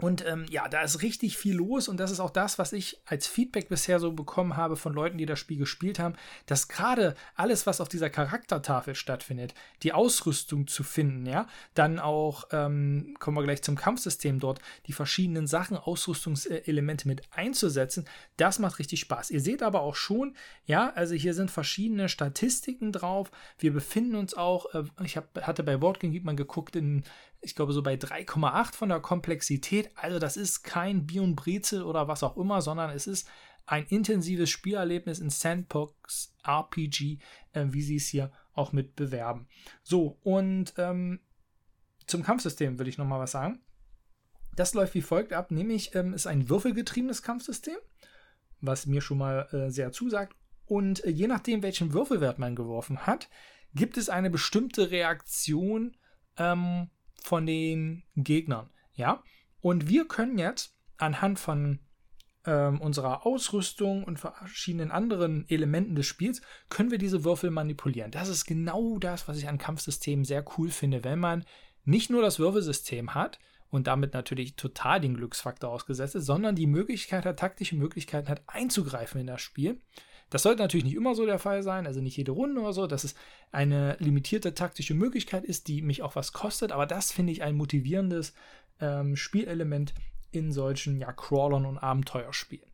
Und 0.01 0.25
ähm, 0.25 0.46
ja, 0.50 0.69
da 0.69 0.81
ist 0.81 1.01
richtig 1.01 1.38
viel 1.38 1.56
los 1.56 1.90
und 1.90 2.00
das 2.00 2.10
ist 2.10 2.22
auch 2.22 2.30
das, 2.30 2.57
was 2.57 2.72
ich 2.72 3.01
als 3.06 3.28
Feedback 3.28 3.68
bisher 3.68 4.00
so 4.00 4.13
bekommen 4.13 4.56
habe 4.56 4.78
von 4.78 4.94
Leuten, 4.94 5.18
die 5.18 5.25
das 5.25 5.40
Spiel 5.40 5.57
gespielt 5.57 6.00
haben, 6.00 6.16
dass 6.46 6.69
gerade 6.69 7.16
alles, 7.36 7.68
was 7.68 7.81
auf 7.81 7.90
dieser 7.90 8.10
Charaktertafel 8.10 8.96
stattfindet, 8.96 9.54
die 9.84 9.92
Ausrüstung 9.92 10.68
zu 10.68 10.84
finden, 10.84 11.25
ja, 11.25 11.48
dann 11.74 12.00
auch, 12.00 12.46
ähm, 12.54 13.13
kommen 13.19 13.36
wir 13.36 13.44
gleich 13.44 13.62
zum 13.62 13.75
Kampfsystem 13.75 14.40
dort, 14.40 14.62
die 14.88 14.94
verschiedenen 14.94 15.48
Sachen, 15.48 15.75
Ausrüstungselemente 15.75 17.06
mit 17.06 17.24
einzusetzen, 17.31 18.06
das 18.38 18.57
macht 18.57 18.80
richtig 18.80 19.01
Spaß. 19.01 19.31
Ihr 19.31 19.42
seht 19.42 19.62
aber 19.62 19.81
auch 19.81 19.96
schon, 19.96 20.34
ja, 20.66 20.94
also 20.96 21.13
hier 21.13 21.34
sind 21.34 21.51
verschiedene 21.51 22.07
Statistiken 22.07 22.94
drauf. 22.94 23.31
Wir 23.57 23.74
befinden 23.74 24.16
uns 24.16 24.34
auch, 24.34 24.74
äh, 24.74 24.84
ich 25.04 25.18
hab, 25.18 25.46
hatte 25.46 25.63
bei 25.63 25.81
Wortgame 25.81 26.22
man 26.22 26.38
geguckt, 26.38 26.78
in 26.78 27.04
ich 27.41 27.56
glaube, 27.56 27.74
so 27.74 27.81
bei 27.81 27.95
3,8 27.95 28.74
von 28.74 28.89
der 28.89 29.00
Komplexität. 29.00 29.91
Also 29.95 30.19
das 30.19 30.38
ist 30.38 30.63
kein 30.63 31.06
Bion 31.06 31.36
Brezel 31.36 31.83
oder 31.83 32.07
was 32.07 32.24
auch 32.24 32.38
immer, 32.38 32.62
sondern 32.62 32.89
es 32.89 33.07
ist 33.07 33.27
ein 33.65 33.86
intensives 33.86 34.50
Spielerlebnis 34.50 35.19
in 35.19 35.30
Sandbox 35.30 36.36
RPG, 36.44 37.19
äh, 37.53 37.65
wie 37.69 37.81
sie 37.81 37.97
es 37.97 38.07
hier 38.07 38.31
auch 38.53 38.71
mit 38.71 38.95
bewerben. 38.95 39.47
So, 39.83 40.18
und 40.24 40.74
ähm, 40.77 41.19
zum 42.07 42.24
Kampfsystem 42.24 42.80
will 42.80 42.88
ich 42.88 42.97
nochmal 42.97 43.19
was 43.19 43.31
sagen. 43.31 43.62
Das 44.56 44.74
läuft 44.74 44.95
wie 44.95 45.01
folgt 45.01 45.31
ab, 45.31 45.51
nämlich 45.51 45.95
ähm, 45.95 46.13
ist 46.13 46.27
ein 46.27 46.50
würfelgetriebenes 46.50 47.21
Kampfsystem, 47.21 47.77
was 48.59 48.88
mir 48.88 49.01
schon 49.01 49.19
mal 49.19 49.47
äh, 49.53 49.69
sehr 49.69 49.91
zusagt. 49.91 50.36
Und 50.65 51.03
äh, 51.06 51.09
je 51.09 51.27
nachdem, 51.27 51.63
welchen 51.63 51.94
Würfelwert 51.94 52.39
man 52.39 52.56
geworfen 52.56 53.06
hat, 53.06 53.30
gibt 53.74 53.97
es 53.97 54.09
eine 54.09 54.30
bestimmte 54.30 54.91
Reaktion 54.91 55.95
ähm, 56.38 56.89
von 57.27 57.45
den 57.45 58.04
Gegnern. 58.16 58.69
Ja, 58.94 59.24
und 59.62 59.89
wir 59.89 60.07
können 60.07 60.38
jetzt 60.38 60.75
anhand 60.98 61.39
von 61.39 61.80
ähm, 62.45 62.80
unserer 62.81 63.25
Ausrüstung 63.25 64.04
und 64.04 64.19
verschiedenen 64.19 64.92
anderen 64.92 65.48
Elementen 65.50 65.95
des 65.95 66.06
Spiels, 66.06 66.42
können 66.69 66.92
wir 66.92 66.98
diese 66.98 67.24
Würfel 67.24 67.51
manipulieren. 67.51 68.12
Das 68.12 68.30
ist 68.30 68.45
genau 68.45 68.98
das, 68.98 69.27
was 69.27 69.38
ich 69.38 69.48
an 69.48 69.57
Kampfsystemen 69.57 70.25
sehr 70.25 70.45
cool 70.57 70.69
finde, 70.69 71.04
wenn 71.04 71.19
man 71.19 71.45
nicht 71.86 72.10
nur 72.10 72.21
das 72.21 72.39
Würfelsystem 72.39 73.13
hat 73.13 73.39
und 73.69 73.88
damit 73.88 74.13
natürlich 74.13 74.56
total 74.56 75.00
den 75.00 75.15
Glücksfaktor 75.15 75.69
ausgesetzt 75.69 76.15
ist, 76.15 76.25
sondern 76.25 76.56
die 76.56 76.68
Möglichkeit 76.68 77.25
hat, 77.25 77.39
taktische 77.39 77.75
Möglichkeiten 77.75 78.30
hat, 78.30 78.42
einzugreifen 78.48 79.22
in 79.22 79.27
das 79.27 79.42
Spiel 79.42 79.81
das 80.29 80.43
sollte 80.43 80.61
natürlich 80.61 80.85
nicht 80.85 80.95
immer 80.95 81.15
so 81.15 81.25
der 81.25 81.39
Fall 81.39 81.63
sein, 81.63 81.87
also 81.87 82.01
nicht 82.01 82.17
jede 82.17 82.31
Runde 82.31 82.61
oder 82.61 82.73
so, 82.73 82.87
dass 82.87 83.03
es 83.03 83.15
eine 83.51 83.97
limitierte 83.99 84.53
taktische 84.53 84.93
Möglichkeit 84.93 85.43
ist, 85.43 85.67
die 85.67 85.81
mich 85.81 86.01
auch 86.03 86.15
was 86.15 86.33
kostet, 86.33 86.71
aber 86.71 86.85
das 86.85 87.11
finde 87.11 87.31
ich 87.31 87.43
ein 87.43 87.55
motivierendes 87.55 88.33
ähm, 88.79 89.15
Spielelement 89.15 89.93
in 90.31 90.51
solchen 90.51 90.99
ja, 90.99 91.11
Crawlern 91.11 91.65
und 91.65 91.77
Abenteuerspielen. 91.77 92.69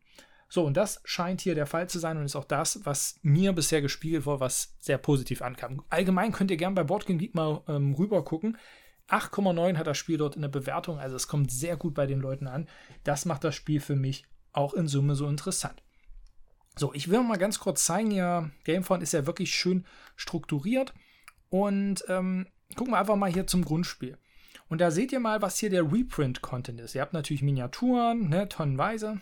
So, 0.48 0.64
und 0.64 0.76
das 0.76 1.00
scheint 1.04 1.40
hier 1.40 1.54
der 1.54 1.66
Fall 1.66 1.88
zu 1.88 1.98
sein 1.98 2.16
und 2.16 2.24
ist 2.24 2.36
auch 2.36 2.44
das, 2.44 2.80
was 2.84 3.18
mir 3.22 3.52
bisher 3.52 3.82
gespiegelt 3.82 4.26
wurde, 4.26 4.40
was 4.40 4.76
sehr 4.78 4.98
positiv 4.98 5.42
ankam. 5.42 5.82
Allgemein 5.90 6.32
könnt 6.32 6.50
ihr 6.50 6.56
gerne 6.56 6.76
bei 6.76 6.84
Boardgame 6.84 7.18
Geek 7.18 7.34
mal 7.34 7.62
ähm, 7.66 7.94
rüber 7.94 8.24
gucken. 8.24 8.56
8,9 9.08 9.76
hat 9.76 9.86
das 9.86 9.98
Spiel 9.98 10.18
dort 10.18 10.36
in 10.36 10.42
der 10.42 10.48
Bewertung, 10.48 10.98
also 10.98 11.14
es 11.14 11.28
kommt 11.28 11.50
sehr 11.50 11.76
gut 11.76 11.94
bei 11.94 12.06
den 12.06 12.20
Leuten 12.20 12.46
an. 12.46 12.68
Das 13.04 13.24
macht 13.24 13.44
das 13.44 13.54
Spiel 13.54 13.80
für 13.80 13.96
mich 13.96 14.24
auch 14.52 14.74
in 14.74 14.88
Summe 14.88 15.14
so 15.14 15.28
interessant. 15.28 15.82
So, 16.78 16.92
ich 16.92 17.08
will 17.08 17.22
mal 17.22 17.38
ganz 17.38 17.58
kurz 17.58 17.86
zeigen, 17.86 18.10
ja, 18.10 18.50
Gamefront 18.64 19.02
ist 19.02 19.12
ja 19.12 19.26
wirklich 19.26 19.54
schön 19.54 19.86
strukturiert. 20.14 20.92
Und 21.48 22.04
ähm, 22.08 22.46
gucken 22.74 22.92
wir 22.92 22.98
einfach 22.98 23.16
mal 23.16 23.32
hier 23.32 23.46
zum 23.46 23.64
Grundspiel. 23.64 24.18
Und 24.68 24.80
da 24.80 24.90
seht 24.90 25.12
ihr 25.12 25.20
mal, 25.20 25.40
was 25.40 25.58
hier 25.58 25.70
der 25.70 25.90
Reprint-Content 25.90 26.80
ist. 26.80 26.94
Ihr 26.94 27.00
habt 27.00 27.14
natürlich 27.14 27.42
Miniaturen, 27.42 28.28
ne, 28.28 28.48
tonnenweise. 28.48 29.20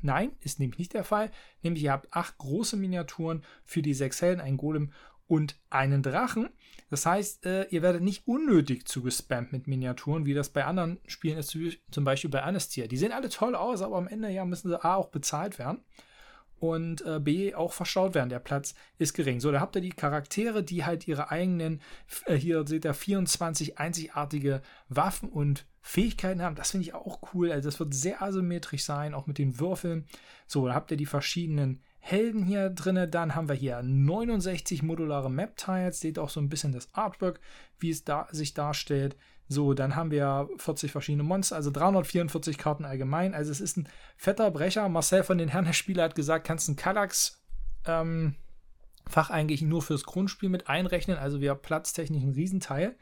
Nein, 0.00 0.32
ist 0.40 0.60
nämlich 0.60 0.78
nicht 0.78 0.94
der 0.94 1.02
Fall. 1.02 1.32
Nämlich 1.62 1.82
ihr 1.82 1.92
habt 1.92 2.12
acht 2.14 2.38
große 2.38 2.76
Miniaturen 2.76 3.42
für 3.64 3.82
die 3.82 3.94
sechs 3.94 4.22
Helden, 4.22 4.40
einen 4.40 4.56
Golem 4.56 4.92
und 5.26 5.58
einen 5.70 6.02
Drachen. 6.02 6.50
Das 6.90 7.06
heißt, 7.06 7.46
äh, 7.46 7.64
ihr 7.70 7.82
werdet 7.82 8.02
nicht 8.02 8.28
unnötig 8.28 8.86
zugespammt 8.86 9.50
mit 9.50 9.66
Miniaturen, 9.66 10.26
wie 10.26 10.34
das 10.34 10.50
bei 10.50 10.66
anderen 10.66 11.00
Spielen 11.06 11.38
ist, 11.38 11.56
zum 11.90 12.04
Beispiel 12.04 12.30
bei 12.30 12.42
Anestia. 12.42 12.86
Die 12.86 12.98
sehen 12.98 13.12
alle 13.12 13.30
toll 13.30 13.56
aus, 13.56 13.80
aber 13.82 13.96
am 13.96 14.08
Ende 14.08 14.28
ja 14.28 14.44
müssen 14.44 14.68
sie 14.68 14.84
A 14.84 14.96
auch 14.96 15.08
bezahlt 15.08 15.58
werden 15.58 15.82
und 16.62 17.04
äh, 17.04 17.18
B 17.18 17.56
auch 17.56 17.72
verstaut 17.72 18.14
werden. 18.14 18.28
Der 18.28 18.38
Platz 18.38 18.74
ist 18.96 19.14
gering. 19.14 19.40
So, 19.40 19.50
da 19.50 19.58
habt 19.58 19.74
ihr 19.74 19.82
die 19.82 19.90
Charaktere, 19.90 20.62
die 20.62 20.84
halt 20.84 21.08
ihre 21.08 21.32
eigenen, 21.32 21.80
äh, 22.26 22.36
hier 22.36 22.64
seht 22.68 22.84
ihr 22.84 22.94
24 22.94 23.78
einzigartige 23.78 24.62
Waffen 24.88 25.28
und 25.28 25.66
Fähigkeiten 25.80 26.40
haben. 26.40 26.54
Das 26.54 26.70
finde 26.70 26.86
ich 26.86 26.94
auch 26.94 27.18
cool. 27.34 27.50
Also 27.50 27.68
das 27.68 27.80
wird 27.80 27.94
sehr 27.94 28.22
asymmetrisch 28.22 28.84
sein, 28.84 29.12
auch 29.12 29.26
mit 29.26 29.38
den 29.38 29.58
Würfeln. 29.58 30.06
So, 30.46 30.68
da 30.68 30.74
habt 30.74 30.92
ihr 30.92 30.96
die 30.96 31.06
verschiedenen 31.06 31.82
Helden 31.98 32.44
hier 32.44 32.70
drin. 32.70 33.10
Dann 33.10 33.34
haben 33.34 33.48
wir 33.48 33.56
hier 33.56 33.82
69 33.82 34.84
modulare 34.84 35.32
Map-Tiles. 35.32 35.98
Seht 35.98 36.20
auch 36.20 36.30
so 36.30 36.38
ein 36.38 36.48
bisschen 36.48 36.70
das 36.70 36.94
Artwork, 36.94 37.40
wie 37.80 37.90
es 37.90 38.04
da 38.04 38.28
sich 38.30 38.54
darstellt. 38.54 39.16
So, 39.52 39.74
dann 39.74 39.94
haben 39.94 40.10
wir 40.10 40.48
40 40.56 40.90
verschiedene 40.90 41.22
Monster, 41.22 41.56
also 41.56 41.70
344 41.70 42.58
Karten 42.58 42.84
allgemein. 42.84 43.34
Also 43.34 43.52
es 43.52 43.60
ist 43.60 43.76
ein 43.76 43.88
fetter 44.16 44.50
Brecher. 44.50 44.88
Marcel 44.88 45.22
von 45.22 45.38
den 45.38 45.48
Herren 45.48 45.66
der 45.66 45.72
Spieler 45.72 46.04
hat 46.04 46.14
gesagt, 46.14 46.46
kannst 46.46 46.68
ein 46.68 46.76
Kallax 46.76 47.42
ähm, 47.86 48.36
Fach 49.08 49.30
eigentlich 49.30 49.62
nur 49.62 49.82
fürs 49.82 50.04
Grundspiel 50.04 50.48
mit 50.48 50.68
einrechnen. 50.68 51.18
Also 51.18 51.40
wir 51.40 51.54
platztechnisch 51.54 52.22
ein 52.22 52.32
Riesenteil. 52.32 52.96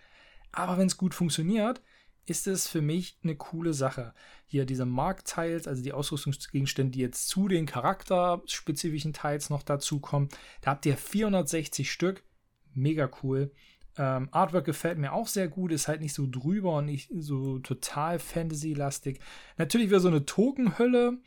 Aber 0.52 0.78
wenn 0.78 0.86
es 0.86 0.96
gut 0.96 1.14
funktioniert, 1.14 1.80
ist 2.26 2.46
es 2.46 2.68
für 2.68 2.80
mich 2.80 3.18
eine 3.22 3.36
coole 3.36 3.74
Sache. 3.74 4.14
Hier 4.46 4.64
diese 4.64 4.86
Mark-Tiles, 4.86 5.68
also 5.68 5.82
die 5.82 5.92
Ausrüstungsgegenstände, 5.92 6.92
die 6.92 7.00
jetzt 7.00 7.28
zu 7.28 7.48
den 7.48 7.66
charakterspezifischen 7.66 9.12
Teils 9.12 9.50
noch 9.50 9.62
dazukommen. 9.62 10.28
Da 10.60 10.72
habt 10.72 10.86
ihr 10.86 10.96
460 10.96 11.90
Stück. 11.90 12.24
Mega 12.72 13.10
cool. 13.22 13.52
Ähm, 14.00 14.30
Artwork 14.32 14.64
gefällt 14.64 14.96
mir 14.96 15.12
auch 15.12 15.26
sehr 15.26 15.46
gut, 15.46 15.72
ist 15.72 15.86
halt 15.86 16.00
nicht 16.00 16.14
so 16.14 16.26
drüber 16.26 16.76
und 16.76 16.86
nicht 16.86 17.10
so 17.14 17.58
total 17.58 18.18
Fantasy-lastig. 18.18 19.20
Natürlich 19.58 19.88
wieder 19.88 20.00
so 20.00 20.08
eine 20.08 20.24
Tokenhölle. 20.24 21.18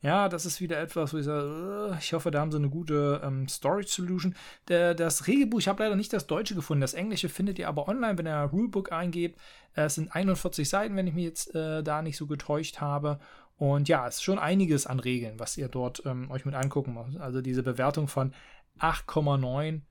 Ja, 0.00 0.30
das 0.30 0.46
ist 0.46 0.62
wieder 0.62 0.80
etwas, 0.80 1.12
wo 1.12 1.18
ich 1.18 1.26
sage, 1.26 1.94
ich 2.00 2.14
hoffe, 2.14 2.30
da 2.30 2.40
haben 2.40 2.50
sie 2.50 2.56
eine 2.56 2.70
gute 2.70 3.20
ähm, 3.22 3.48
Storage 3.48 3.88
Solution. 3.88 4.34
Das 4.64 5.26
Regelbuch, 5.26 5.58
ich 5.60 5.68
habe 5.68 5.82
leider 5.82 5.94
nicht 5.94 6.14
das 6.14 6.26
Deutsche 6.26 6.54
gefunden. 6.54 6.80
Das 6.80 6.94
Englische 6.94 7.28
findet 7.28 7.58
ihr 7.58 7.68
aber 7.68 7.86
online, 7.86 8.16
wenn 8.16 8.26
ihr 8.26 8.48
Rulebook 8.50 8.92
eingebt. 8.92 9.38
Äh, 9.76 9.82
es 9.82 9.96
sind 9.96 10.14
41 10.14 10.66
Seiten, 10.66 10.96
wenn 10.96 11.06
ich 11.06 11.14
mich 11.14 11.24
jetzt 11.24 11.54
äh, 11.54 11.82
da 11.82 12.00
nicht 12.00 12.16
so 12.16 12.26
getäuscht 12.26 12.80
habe. 12.80 13.20
Und 13.58 13.90
ja, 13.90 14.08
es 14.08 14.16
ist 14.16 14.22
schon 14.22 14.38
einiges 14.38 14.86
an 14.86 15.00
Regeln, 15.00 15.38
was 15.38 15.58
ihr 15.58 15.68
dort 15.68 16.02
ähm, 16.06 16.30
euch 16.30 16.46
mit 16.46 16.54
angucken 16.54 16.94
müsst. 16.94 17.20
Also 17.20 17.42
diese 17.42 17.62
Bewertung 17.62 18.08
von 18.08 18.32
8,9 18.80 19.82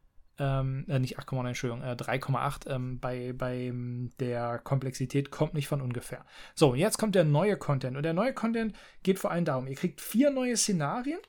ähm, 0.42 0.86
äh, 0.88 0.98
nicht 0.98 1.20
8,9, 1.20 1.48
Entschuldigung, 1.50 1.84
äh, 1.84 1.92
3,8 1.92 2.68
ähm, 2.70 3.00
bei, 3.00 3.34
bei 3.34 3.72
der 4.20 4.58
Komplexität 4.58 5.30
kommt 5.30 5.54
nicht 5.54 5.68
von 5.68 5.82
ungefähr. 5.82 6.26
So, 6.56 6.74
jetzt 6.74 6.98
kommt 6.98 7.14
der 7.14 7.24
neue 7.24 7.58
Content. 7.58 7.96
Und 7.96 8.04
der 8.04 8.14
neue 8.14 8.34
Content 8.34 8.76
geht 9.04 9.20
vor 9.20 9.30
allem 9.30 9.46
darum, 9.46 9.68
ihr 9.68 9.76
kriegt 9.76 10.02
vier 10.02 10.32
neue 10.32 10.58
Szenarien, 10.58 11.20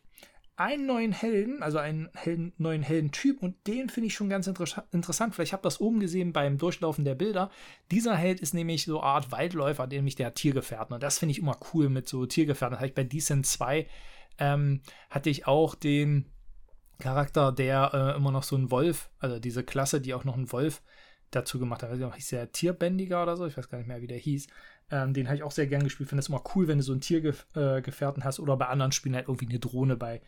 einen 0.56 0.86
neuen 0.86 1.12
Helden, 1.12 1.62
also 1.62 1.78
einen 1.78 2.08
Helden, 2.14 2.54
neuen 2.56 2.82
Heldentyp 2.82 3.42
und 3.42 3.66
den 3.66 3.90
finde 3.90 4.06
ich 4.06 4.14
schon 4.14 4.30
ganz 4.30 4.46
inter 4.46 4.86
interessant. 4.92 5.34
Vielleicht 5.34 5.52
habt 5.52 5.64
ihr 5.64 5.68
das 5.68 5.80
oben 5.80 6.00
gesehen 6.00 6.32
beim 6.32 6.56
Durchlaufen 6.56 7.04
der 7.04 7.14
Bilder. 7.14 7.50
Dieser 7.90 8.14
Held 8.14 8.40
ist 8.40 8.54
nämlich 8.54 8.84
so 8.84 9.00
eine 9.00 9.08
Art 9.08 9.32
Waldläufer, 9.32 9.86
nämlich 9.86 10.14
der 10.14 10.34
Tiergefährten. 10.34 10.94
Und 10.94 11.02
das 11.02 11.18
finde 11.18 11.32
ich 11.32 11.38
immer 11.38 11.58
cool 11.72 11.88
mit 11.88 12.08
so 12.08 12.24
Tiergefährten. 12.24 12.74
Das 12.74 12.80
hatte 12.80 12.88
ich 12.88 12.94
bei 12.94 13.04
Decent 13.04 13.46
2 13.46 13.86
ähm, 14.38 14.80
hatte 15.10 15.30
ich 15.30 15.46
auch 15.46 15.74
den 15.74 16.26
Charakter, 17.02 17.52
der 17.52 17.90
äh, 17.92 18.16
immer 18.16 18.30
noch 18.30 18.44
so 18.44 18.56
ein 18.56 18.70
Wolf, 18.70 19.10
also 19.18 19.38
diese 19.38 19.64
Klasse, 19.64 20.00
die 20.00 20.14
auch 20.14 20.24
noch 20.24 20.36
einen 20.36 20.52
Wolf 20.52 20.82
dazu 21.32 21.58
gemacht 21.58 21.82
hat. 21.82 21.90
Also 21.90 22.14
hieß 22.14 22.28
der 22.28 22.52
Tierbändiger 22.52 23.22
oder 23.22 23.36
so, 23.36 23.46
ich 23.46 23.56
weiß 23.56 23.68
gar 23.68 23.78
nicht 23.78 23.88
mehr, 23.88 24.02
wie 24.02 24.06
der 24.06 24.18
hieß. 24.18 24.46
Ähm, 24.90 25.12
den 25.12 25.26
habe 25.26 25.36
ich 25.36 25.42
auch 25.42 25.50
sehr 25.50 25.66
gern 25.66 25.82
gespielt. 25.82 26.08
Finde 26.08 26.20
es 26.20 26.28
immer 26.28 26.42
cool, 26.54 26.68
wenn 26.68 26.78
du 26.78 26.84
so 26.84 26.92
einen 26.92 27.00
Tiergefährten 27.00 28.22
äh, 28.22 28.24
hast 28.24 28.38
oder 28.38 28.56
bei 28.56 28.66
anderen 28.68 28.92
Spielen 28.92 29.16
halt 29.16 29.28
irgendwie 29.28 29.48
eine 29.48 29.58
Drohne 29.58 29.96
bei 29.96 30.20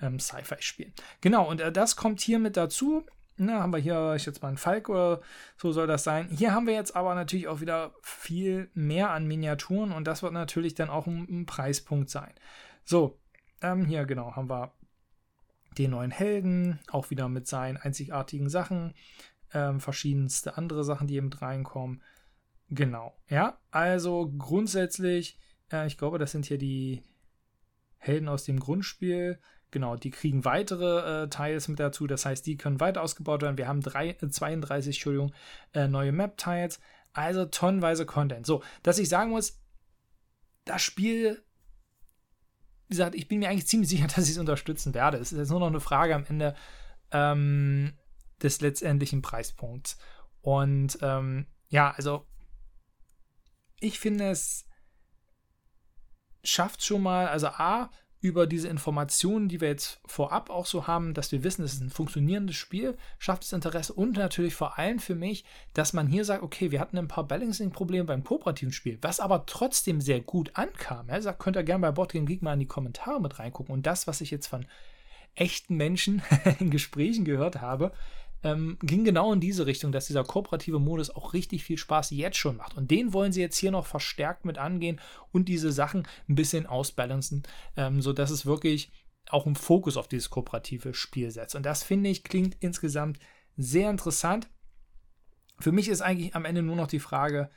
ähm, 0.00 0.20
Sci-Fi-Spielen. 0.20 0.92
Genau, 1.20 1.48
und 1.48 1.60
äh, 1.60 1.72
das 1.72 1.96
kommt 1.96 2.20
hier 2.20 2.38
mit 2.38 2.56
dazu. 2.56 3.04
Na, 3.36 3.60
haben 3.60 3.72
wir 3.72 3.78
hier 3.78 4.14
ich 4.16 4.26
jetzt 4.26 4.42
mal 4.42 4.48
einen 4.48 4.58
Falk 4.58 4.88
oder 4.88 5.22
so 5.56 5.72
soll 5.72 5.86
das 5.86 6.04
sein. 6.04 6.28
Hier 6.30 6.52
haben 6.52 6.66
wir 6.66 6.74
jetzt 6.74 6.94
aber 6.94 7.14
natürlich 7.14 7.48
auch 7.48 7.60
wieder 7.60 7.94
viel 8.02 8.70
mehr 8.74 9.10
an 9.10 9.26
Miniaturen 9.26 9.92
und 9.92 10.04
das 10.06 10.22
wird 10.22 10.34
natürlich 10.34 10.74
dann 10.74 10.90
auch 10.90 11.06
ein, 11.06 11.26
ein 11.28 11.46
Preispunkt 11.46 12.10
sein. 12.10 12.32
So, 12.84 13.18
ähm, 13.62 13.86
hier 13.86 14.04
genau 14.04 14.36
haben 14.36 14.50
wir 14.50 14.72
den 15.78 15.92
neuen 15.92 16.10
Helden, 16.10 16.80
auch 16.90 17.10
wieder 17.10 17.28
mit 17.28 17.46
seinen 17.46 17.76
einzigartigen 17.76 18.48
Sachen, 18.48 18.94
ähm, 19.52 19.80
verschiedenste 19.80 20.56
andere 20.56 20.84
Sachen, 20.84 21.06
die 21.06 21.16
eben 21.16 21.32
reinkommen. 21.32 22.02
Genau, 22.68 23.16
ja, 23.28 23.58
also 23.70 24.32
grundsätzlich, 24.38 25.38
äh, 25.72 25.86
ich 25.86 25.98
glaube, 25.98 26.18
das 26.18 26.32
sind 26.32 26.46
hier 26.46 26.58
die 26.58 27.02
Helden 27.98 28.28
aus 28.28 28.44
dem 28.44 28.60
Grundspiel. 28.60 29.38
Genau, 29.72 29.96
die 29.96 30.10
kriegen 30.10 30.44
weitere 30.44 31.24
äh, 31.24 31.28
Tiles 31.28 31.68
mit 31.68 31.78
dazu, 31.78 32.06
das 32.06 32.24
heißt, 32.24 32.44
die 32.46 32.56
können 32.56 32.80
weiter 32.80 33.02
ausgebaut 33.02 33.42
werden. 33.42 33.58
Wir 33.58 33.68
haben 33.68 33.80
drei, 33.80 34.10
äh, 34.10 34.28
32, 34.28 34.96
Entschuldigung, 34.96 35.32
äh, 35.74 35.86
neue 35.86 36.12
Map-Tiles, 36.12 36.80
also 37.12 37.44
tonnenweise 37.44 38.06
Content. 38.06 38.46
So, 38.46 38.62
dass 38.82 38.98
ich 38.98 39.08
sagen 39.08 39.30
muss, 39.30 39.60
das 40.64 40.82
Spiel 40.82 41.42
gesagt, 42.90 43.14
ich 43.14 43.28
bin 43.28 43.38
mir 43.38 43.48
eigentlich 43.48 43.66
ziemlich 43.66 43.88
sicher, 43.88 44.06
dass 44.14 44.24
ich 44.24 44.32
es 44.32 44.38
unterstützen 44.38 44.94
werde. 44.94 45.16
Es 45.16 45.32
ist 45.32 45.38
jetzt 45.38 45.50
nur 45.50 45.60
noch 45.60 45.68
eine 45.68 45.80
Frage 45.80 46.14
am 46.14 46.26
Ende 46.26 46.54
ähm, 47.10 47.94
des 48.42 48.60
letztendlichen 48.60 49.22
Preispunkts. 49.22 49.98
Und 50.42 50.98
ähm, 51.02 51.46
ja, 51.68 51.90
also 51.90 52.26
ich 53.80 53.98
finde 53.98 54.30
es 54.30 54.66
schafft 56.42 56.82
schon 56.84 57.02
mal, 57.02 57.28
also 57.28 57.48
A, 57.48 57.90
über 58.20 58.46
diese 58.46 58.68
Informationen, 58.68 59.48
die 59.48 59.60
wir 59.60 59.68
jetzt 59.68 59.98
vorab 60.06 60.50
auch 60.50 60.66
so 60.66 60.86
haben, 60.86 61.14
dass 61.14 61.32
wir 61.32 61.42
wissen, 61.42 61.64
es 61.64 61.74
ist 61.74 61.80
ein 61.80 61.90
funktionierendes 61.90 62.56
Spiel, 62.56 62.96
schafft 63.18 63.44
es 63.44 63.52
Interesse 63.52 63.94
und 63.94 64.16
natürlich 64.16 64.54
vor 64.54 64.78
allem 64.78 64.98
für 64.98 65.14
mich, 65.14 65.44
dass 65.72 65.94
man 65.94 66.06
hier 66.06 66.26
sagt, 66.26 66.42
okay, 66.42 66.70
wir 66.70 66.80
hatten 66.80 66.98
ein 66.98 67.08
paar 67.08 67.26
Balancing-Probleme 67.26 68.04
beim 68.04 68.22
kooperativen 68.22 68.74
Spiel, 68.74 68.98
was 69.00 69.20
aber 69.20 69.46
trotzdem 69.46 70.02
sehr 70.02 70.20
gut 70.20 70.50
ankam. 70.54 71.08
Ja, 71.08 71.20
sagt, 71.20 71.38
könnt 71.38 71.56
ihr 71.56 71.62
gerne 71.62 71.80
bei 71.80 71.92
Boardgame 71.92 72.26
Geek 72.26 72.42
mal 72.42 72.52
in 72.52 72.60
die 72.60 72.66
Kommentare 72.66 73.20
mit 73.20 73.38
reingucken 73.38 73.72
und 73.72 73.86
das, 73.86 74.06
was 74.06 74.20
ich 74.20 74.30
jetzt 74.30 74.48
von 74.48 74.66
echten 75.34 75.76
Menschen 75.76 76.22
in 76.58 76.70
Gesprächen 76.70 77.24
gehört 77.24 77.62
habe, 77.62 77.92
ähm, 78.42 78.78
ging 78.82 79.04
genau 79.04 79.32
in 79.32 79.40
diese 79.40 79.66
Richtung, 79.66 79.92
dass 79.92 80.06
dieser 80.06 80.24
kooperative 80.24 80.78
Modus 80.78 81.10
auch 81.10 81.34
richtig 81.34 81.64
viel 81.64 81.78
Spaß 81.78 82.10
jetzt 82.10 82.38
schon 82.38 82.56
macht. 82.56 82.76
Und 82.76 82.90
den 82.90 83.12
wollen 83.12 83.32
sie 83.32 83.40
jetzt 83.40 83.58
hier 83.58 83.70
noch 83.70 83.86
verstärkt 83.86 84.44
mit 84.44 84.58
angehen 84.58 85.00
und 85.32 85.48
diese 85.48 85.72
Sachen 85.72 86.06
ein 86.28 86.34
bisschen 86.34 86.66
ausbalancen, 86.66 87.42
ähm, 87.76 88.00
sodass 88.00 88.30
es 88.30 88.46
wirklich 88.46 88.90
auch 89.28 89.46
einen 89.46 89.56
Fokus 89.56 89.96
auf 89.96 90.08
dieses 90.08 90.30
kooperative 90.30 90.94
Spiel 90.94 91.30
setzt. 91.30 91.54
Und 91.54 91.64
das 91.64 91.82
finde 91.82 92.10
ich 92.10 92.24
klingt 92.24 92.56
insgesamt 92.60 93.18
sehr 93.56 93.90
interessant. 93.90 94.48
Für 95.58 95.72
mich 95.72 95.88
ist 95.88 96.00
eigentlich 96.00 96.34
am 96.34 96.44
Ende 96.46 96.62
nur 96.62 96.76
noch 96.76 96.86
die 96.86 97.00
Frage, 97.00 97.50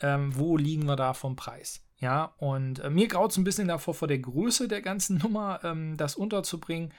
ähm, 0.00 0.36
wo 0.36 0.56
liegen 0.56 0.86
wir 0.86 0.96
da 0.96 1.14
vom 1.14 1.36
Preis? 1.36 1.84
Ja, 1.98 2.34
und 2.38 2.80
äh, 2.80 2.90
mir 2.90 3.08
graut 3.08 3.30
es 3.30 3.36
ein 3.36 3.44
bisschen 3.44 3.68
davor, 3.68 3.94
vor 3.94 4.08
der 4.08 4.18
Größe 4.18 4.68
der 4.68 4.82
ganzen 4.82 5.18
Nummer 5.22 5.60
ähm, 5.62 5.96
das 5.96 6.16
unterzubringen. 6.16 6.92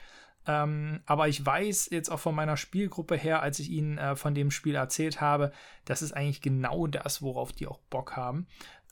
Ähm, 0.46 1.00
aber 1.06 1.28
ich 1.28 1.44
weiß 1.44 1.88
jetzt 1.90 2.10
auch 2.10 2.20
von 2.20 2.34
meiner 2.34 2.56
Spielgruppe 2.56 3.16
her, 3.16 3.42
als 3.42 3.58
ich 3.58 3.70
ihnen 3.70 3.98
äh, 3.98 4.16
von 4.16 4.34
dem 4.34 4.50
Spiel 4.50 4.74
erzählt 4.74 5.20
habe, 5.20 5.52
das 5.84 6.02
ist 6.02 6.12
eigentlich 6.12 6.40
genau 6.40 6.86
das, 6.86 7.22
worauf 7.22 7.52
die 7.52 7.66
auch 7.66 7.80
Bock 7.90 8.16
haben. 8.16 8.46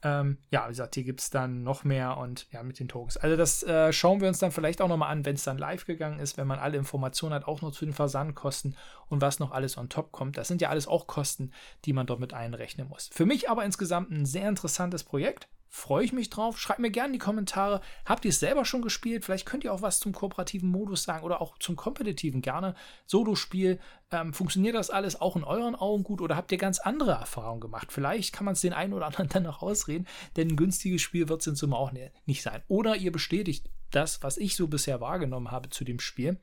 Ähm, 0.04 0.36
ja, 0.50 0.66
wie 0.66 0.68
gesagt, 0.68 0.94
hier 0.96 1.04
gibt 1.04 1.20
es 1.20 1.30
dann 1.30 1.62
noch 1.62 1.82
mehr 1.82 2.18
und 2.18 2.46
ja, 2.52 2.62
mit 2.62 2.78
den 2.78 2.88
Tokens. 2.88 3.16
Also 3.16 3.36
das 3.36 3.62
äh, 3.62 3.90
schauen 3.90 4.20
wir 4.20 4.28
uns 4.28 4.38
dann 4.38 4.52
vielleicht 4.52 4.82
auch 4.82 4.88
nochmal 4.88 5.10
an, 5.10 5.24
wenn 5.24 5.34
es 5.34 5.44
dann 5.44 5.56
live 5.56 5.86
gegangen 5.86 6.18
ist, 6.18 6.36
wenn 6.36 6.46
man 6.46 6.58
alle 6.58 6.76
Informationen 6.76 7.34
hat, 7.34 7.48
auch 7.48 7.62
noch 7.62 7.72
zu 7.72 7.86
den 7.86 7.94
Versandkosten 7.94 8.76
und 9.08 9.22
was 9.22 9.38
noch 9.38 9.50
alles 9.50 9.78
on 9.78 9.88
top 9.88 10.12
kommt. 10.12 10.36
Das 10.36 10.48
sind 10.48 10.60
ja 10.60 10.68
alles 10.68 10.86
auch 10.86 11.06
Kosten, 11.06 11.52
die 11.86 11.94
man 11.94 12.06
dort 12.06 12.20
mit 12.20 12.34
einrechnen 12.34 12.86
muss. 12.88 13.08
Für 13.12 13.24
mich 13.24 13.48
aber 13.48 13.64
insgesamt 13.64 14.10
ein 14.10 14.26
sehr 14.26 14.46
interessantes 14.46 15.04
Projekt 15.04 15.48
freue 15.74 16.04
ich 16.04 16.12
mich 16.12 16.30
drauf. 16.30 16.60
Schreibt 16.60 16.78
mir 16.78 16.90
gerne 16.92 17.08
in 17.08 17.12
die 17.14 17.18
Kommentare. 17.18 17.80
Habt 18.04 18.24
ihr 18.24 18.28
es 18.28 18.38
selber 18.38 18.64
schon 18.64 18.80
gespielt? 18.80 19.24
Vielleicht 19.24 19.44
könnt 19.44 19.64
ihr 19.64 19.72
auch 19.72 19.82
was 19.82 19.98
zum 19.98 20.12
kooperativen 20.12 20.70
Modus 20.70 21.02
sagen 21.02 21.24
oder 21.24 21.40
auch 21.40 21.58
zum 21.58 21.74
kompetitiven. 21.74 22.42
Gerne 22.42 22.76
Solo-Spiel. 23.06 23.80
Ähm, 24.12 24.32
funktioniert 24.32 24.76
das 24.76 24.90
alles 24.90 25.20
auch 25.20 25.34
in 25.34 25.42
euren 25.42 25.74
Augen 25.74 26.04
gut 26.04 26.20
oder 26.20 26.36
habt 26.36 26.52
ihr 26.52 26.58
ganz 26.58 26.78
andere 26.78 27.10
Erfahrungen 27.12 27.60
gemacht? 27.60 27.90
Vielleicht 27.90 28.32
kann 28.32 28.44
man 28.44 28.52
es 28.52 28.60
den 28.60 28.72
einen 28.72 28.92
oder 28.92 29.06
anderen 29.06 29.28
dann 29.32 29.42
noch 29.42 29.62
ausreden, 29.62 30.06
denn 30.36 30.50
ein 30.50 30.56
günstiges 30.56 31.02
Spiel 31.02 31.28
wird 31.28 31.40
es 31.40 31.48
in 31.48 31.56
Summe 31.56 31.76
auch 31.76 31.90
nicht 32.24 32.42
sein. 32.42 32.62
Oder 32.68 32.94
ihr 32.94 33.10
bestätigt 33.10 33.68
das, 33.90 34.22
was 34.22 34.36
ich 34.36 34.54
so 34.54 34.68
bisher 34.68 35.00
wahrgenommen 35.00 35.50
habe 35.50 35.70
zu 35.70 35.82
dem 35.82 35.98
Spiel. 35.98 36.38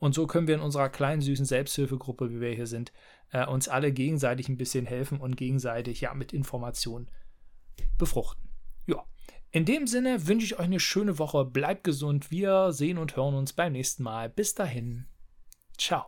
Und 0.00 0.12
so 0.12 0.26
können 0.26 0.48
wir 0.48 0.56
in 0.56 0.60
unserer 0.60 0.88
kleinen, 0.88 1.22
süßen 1.22 1.46
Selbsthilfegruppe, 1.46 2.30
wie 2.30 2.40
wir 2.40 2.50
hier 2.50 2.66
sind, 2.66 2.92
äh, 3.30 3.46
uns 3.46 3.68
alle 3.68 3.92
gegenseitig 3.92 4.48
ein 4.48 4.56
bisschen 4.56 4.86
helfen 4.86 5.20
und 5.20 5.36
gegenseitig 5.36 6.00
ja 6.00 6.14
mit 6.14 6.32
Informationen 6.32 7.08
befruchten. 7.96 8.41
In 9.54 9.66
dem 9.66 9.86
Sinne 9.86 10.26
wünsche 10.26 10.46
ich 10.46 10.54
euch 10.54 10.64
eine 10.64 10.80
schöne 10.80 11.18
Woche. 11.18 11.44
Bleibt 11.44 11.84
gesund. 11.84 12.30
Wir 12.30 12.72
sehen 12.72 12.96
und 12.96 13.16
hören 13.16 13.34
uns 13.34 13.52
beim 13.52 13.72
nächsten 13.72 14.02
Mal. 14.02 14.30
Bis 14.30 14.54
dahin. 14.54 15.04
Ciao. 15.76 16.06